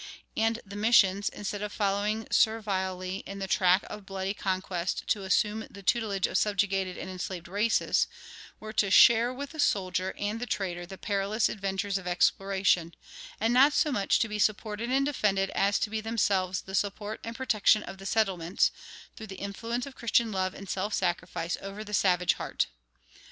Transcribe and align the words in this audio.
And 0.35 0.59
the 0.65 0.75
missions, 0.75 1.29
instead 1.29 1.61
of 1.61 1.71
following 1.71 2.25
servilely 2.31 3.17
in 3.27 3.37
the 3.37 3.45
track 3.47 3.83
of 3.87 4.03
bloody 4.03 4.33
conquest 4.33 5.05
to 5.09 5.21
assume 5.21 5.67
the 5.69 5.83
tutelage 5.83 6.25
of 6.25 6.39
subjugated 6.39 6.97
and 6.97 7.07
enslaved 7.07 7.47
races, 7.47 8.07
were 8.59 8.73
to 8.73 8.89
share 8.89 9.31
with 9.31 9.51
the 9.51 9.59
soldier 9.59 10.15
and 10.17 10.39
the 10.41 10.47
trader 10.47 10.87
the 10.87 10.97
perilous 10.97 11.49
adventures 11.49 11.99
of 11.99 12.07
exploration, 12.07 12.95
and 13.39 13.53
not 13.53 13.73
so 13.73 13.91
much 13.91 14.17
to 14.17 14.27
be 14.27 14.39
supported 14.39 14.89
and 14.89 15.05
defended 15.05 15.51
as 15.51 15.77
to 15.77 15.91
be 15.91 16.01
themselves 16.01 16.61
the 16.61 16.73
support 16.73 17.19
and 17.23 17.35
protection 17.35 17.83
of 17.83 17.99
the 17.99 18.07
settlements, 18.07 18.71
through 19.15 19.27
the 19.27 19.35
influence 19.35 19.85
of 19.85 19.93
Christian 19.93 20.31
love 20.31 20.55
and 20.55 20.67
self 20.67 20.95
sacrifice 20.95 21.57
over 21.61 21.83
the 21.83 21.93
savage 21.93 22.33
heart. 22.33 22.65